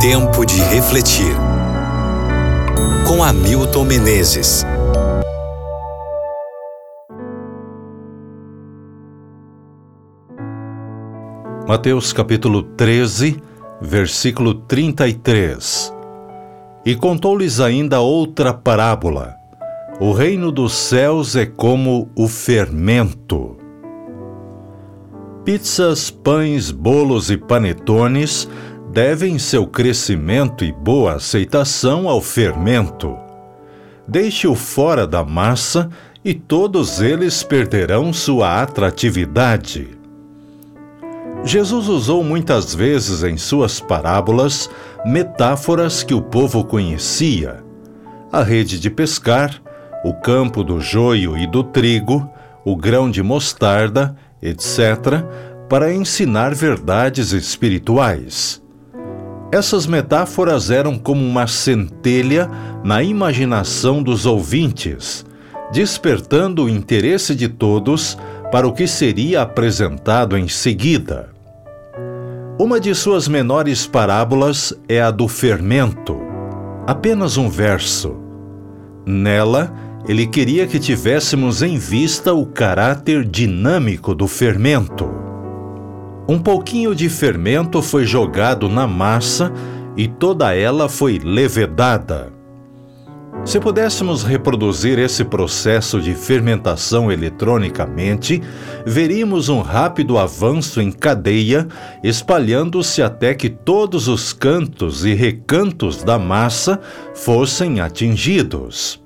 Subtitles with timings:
[0.00, 1.36] Tempo de refletir.
[3.06, 4.64] Com Hamilton Menezes.
[11.68, 13.42] Mateus capítulo 13,
[13.78, 15.92] versículo 33.
[16.86, 19.36] E contou-lhes ainda outra parábola.
[20.00, 23.58] O reino dos céus é como o fermento.
[25.44, 28.48] Pizzas, pães, bolos e panetones
[28.92, 33.16] devem seu crescimento e boa aceitação ao fermento.
[34.06, 35.88] Deixe-o fora da massa
[36.24, 39.96] e todos eles perderão sua atratividade.
[41.44, 44.68] Jesus usou muitas vezes em suas parábolas
[45.06, 47.62] metáforas que o povo conhecia:
[48.32, 49.62] a rede de pescar,
[50.04, 52.28] o campo do joio e do trigo,
[52.64, 55.24] o grão de mostarda, etc.,
[55.68, 58.59] para ensinar verdades espirituais.
[59.52, 62.48] Essas metáforas eram como uma centelha
[62.84, 65.24] na imaginação dos ouvintes,
[65.72, 68.16] despertando o interesse de todos
[68.52, 71.30] para o que seria apresentado em seguida.
[72.58, 76.20] Uma de suas menores parábolas é a do fermento.
[76.86, 78.16] Apenas um verso.
[79.04, 79.72] Nela,
[80.06, 85.19] ele queria que tivéssemos em vista o caráter dinâmico do fermento.
[86.30, 89.52] Um pouquinho de fermento foi jogado na massa
[89.96, 92.32] e toda ela foi levedada.
[93.44, 98.40] Se pudéssemos reproduzir esse processo de fermentação eletronicamente,
[98.86, 101.66] veríamos um rápido avanço em cadeia,
[102.00, 106.78] espalhando-se até que todos os cantos e recantos da massa
[107.12, 109.02] fossem atingidos.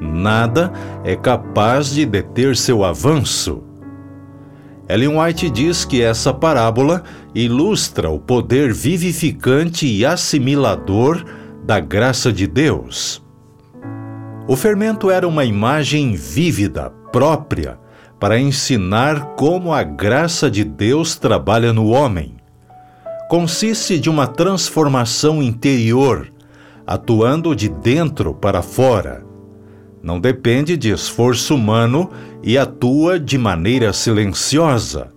[0.00, 0.72] Nada
[1.02, 3.67] é capaz de deter seu avanço.
[4.88, 11.22] Ellen White diz que essa parábola ilustra o poder vivificante e assimilador
[11.62, 13.22] da graça de Deus.
[14.48, 17.78] O fermento era uma imagem vívida, própria,
[18.18, 22.36] para ensinar como a graça de Deus trabalha no homem.
[23.28, 26.32] Consiste de uma transformação interior,
[26.86, 29.28] atuando de dentro para fora
[30.02, 32.10] não depende de esforço humano
[32.42, 35.08] e atua de maneira silenciosa.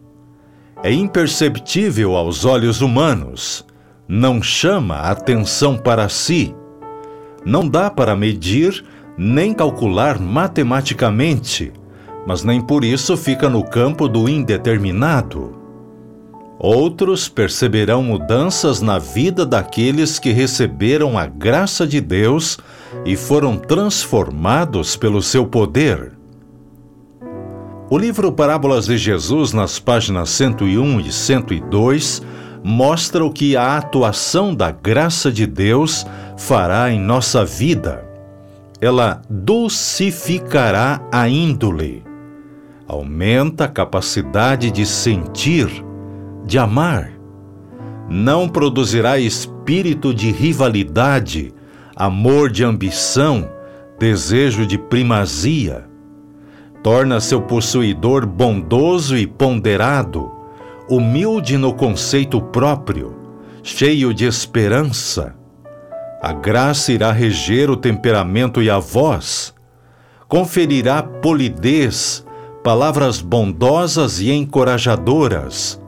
[0.84, 3.66] É imperceptível aos olhos humanos,
[4.08, 6.56] não chama atenção para si.
[7.46, 8.84] Não dá para medir
[9.18, 11.72] nem calcular matematicamente,
[12.26, 15.56] mas nem por isso fica no campo do indeterminado.
[16.58, 22.60] Outros perceberão mudanças na vida daqueles que receberam a graça de Deus
[23.06, 26.14] e foram transformados pelo seu poder.
[27.90, 32.22] O livro Parábolas de Jesus, nas páginas 101 e 102,
[32.64, 36.06] mostra o que a atuação da graça de Deus
[36.38, 38.08] fará em nossa vida.
[38.80, 42.04] Ela dulcificará a índole,
[42.88, 45.70] aumenta a capacidade de sentir
[46.46, 47.12] de amar.
[48.10, 51.54] Não produzirá espírito de rivalidade,
[51.96, 53.50] amor de ambição,
[54.00, 55.86] desejo de primazia.
[56.84, 60.32] Torna seu possuidor bondoso e ponderado,
[60.90, 63.16] humilde no conceito próprio,
[63.62, 65.36] cheio de esperança.
[66.22, 69.54] A graça irá reger o temperamento e a voz,
[70.28, 72.26] conferirá polidez,
[72.64, 75.82] palavras bondosas e encorajadoras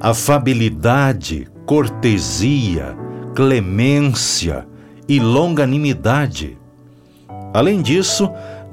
[0.00, 2.96] afabilidade, cortesia,
[3.34, 4.66] clemência
[5.08, 6.58] e longanimidade.
[7.52, 8.30] Além disso,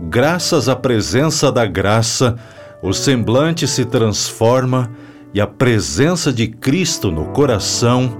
[0.09, 2.37] graças à presença da graça,
[2.81, 4.91] o semblante se transforma
[5.33, 8.17] e a presença de Cristo no coração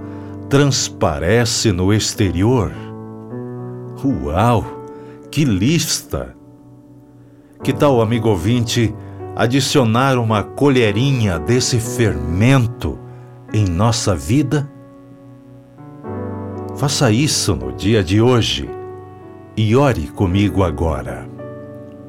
[0.50, 2.72] transparece no exterior.
[4.04, 4.66] Uau!
[5.30, 6.36] Que lista!
[7.64, 8.94] Que tal, amigo ouvinte,
[9.36, 13.00] adicionar uma colherinha desse fermento
[13.54, 14.70] em nossa vida?
[16.84, 18.70] Faça isso no dia de hoje
[19.56, 21.26] e ore comigo agora.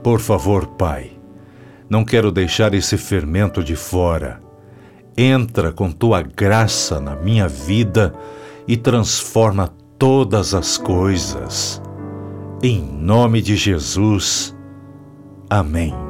[0.02, 1.12] Por favor, Pai,
[1.88, 4.40] não quero deixar esse fermento de fora.
[5.16, 8.12] Entra com tua graça na minha vida
[8.66, 11.80] e transforma todas as coisas.
[12.60, 14.56] Em nome de Jesus.
[15.48, 16.03] Amém.